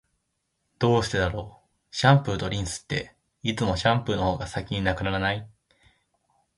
[0.79, 3.13] どうしてだろう、シャンプーとリンスって、
[3.43, 5.47] いつもシャンプーの方が先に無くならない？